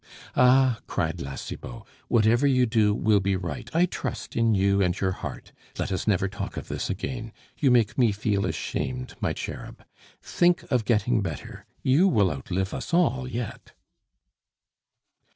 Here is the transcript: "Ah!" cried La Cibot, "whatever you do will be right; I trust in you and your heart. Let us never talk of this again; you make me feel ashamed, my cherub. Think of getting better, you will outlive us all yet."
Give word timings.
"Ah!" 0.35 0.79
cried 0.87 1.21
La 1.21 1.35
Cibot, 1.35 1.83
"whatever 2.07 2.47
you 2.47 2.65
do 2.65 2.91
will 2.91 3.19
be 3.19 3.35
right; 3.35 3.69
I 3.71 3.85
trust 3.85 4.35
in 4.35 4.55
you 4.55 4.81
and 4.81 4.99
your 4.99 5.11
heart. 5.11 5.51
Let 5.77 5.91
us 5.91 6.07
never 6.07 6.27
talk 6.27 6.57
of 6.57 6.69
this 6.69 6.89
again; 6.89 7.31
you 7.59 7.69
make 7.69 7.99
me 7.99 8.11
feel 8.11 8.47
ashamed, 8.47 9.13
my 9.21 9.31
cherub. 9.33 9.85
Think 10.19 10.63
of 10.71 10.85
getting 10.85 11.21
better, 11.21 11.67
you 11.83 12.07
will 12.07 12.31
outlive 12.31 12.73
us 12.73 12.95
all 12.95 13.27
yet." 13.27 13.73